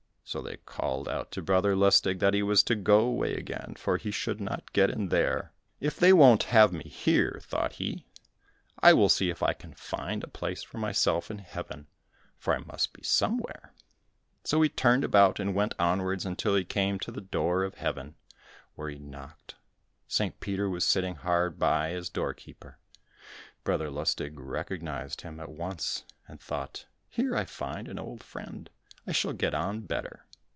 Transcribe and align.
So 0.23 0.41
they 0.41 0.55
called 0.63 1.09
out 1.09 1.29
to 1.33 1.41
Brother 1.41 1.75
Lustig 1.75 2.19
that 2.19 2.33
he 2.33 2.41
was 2.41 2.63
to 2.63 2.75
go 2.75 2.99
away 3.01 3.35
again, 3.35 3.75
for 3.77 3.97
he 3.97 4.11
should 4.11 4.39
not 4.39 4.71
get 4.71 4.89
in 4.89 5.09
there! 5.09 5.51
"If 5.81 5.97
they 5.97 6.13
won't 6.13 6.43
have 6.43 6.71
me 6.71 6.85
here," 6.85 7.41
thought 7.43 7.73
he, 7.73 8.05
"I 8.79 8.93
will 8.93 9.09
see 9.09 9.29
if 9.29 9.43
I 9.43 9.51
can 9.51 9.73
find 9.73 10.23
a 10.23 10.29
place 10.29 10.63
for 10.63 10.77
myself 10.77 11.29
in 11.31 11.39
heaven, 11.39 11.87
for 12.37 12.55
I 12.55 12.59
must 12.59 12.93
be 12.93 13.03
somewhere." 13.03 13.73
So 14.45 14.61
he 14.61 14.69
turned 14.69 15.03
about 15.03 15.37
and 15.37 15.53
went 15.53 15.75
onwards 15.77 16.25
until 16.25 16.55
he 16.55 16.63
came 16.63 16.97
to 16.99 17.11
the 17.11 17.19
door 17.19 17.65
of 17.65 17.75
Heaven, 17.75 18.15
where 18.75 18.89
he 18.89 18.99
knocked. 18.99 19.55
St. 20.07 20.39
Peter 20.39 20.69
was 20.69 20.85
sitting 20.85 21.15
hard 21.15 21.59
by 21.59 21.91
as 21.91 22.07
door 22.09 22.33
keeper. 22.33 22.77
Brother 23.65 23.89
Lustig 23.91 24.39
recognised 24.39 25.21
him 25.23 25.41
at 25.41 25.49
once, 25.51 26.05
and 26.25 26.39
thought, 26.39 26.85
"Here 27.09 27.35
I 27.35 27.43
find 27.43 27.89
an 27.89 27.99
old 27.99 28.23
friend, 28.23 28.69
I 29.07 29.13
shall 29.13 29.33
get 29.33 29.55
on 29.55 29.81
better." 29.81 30.27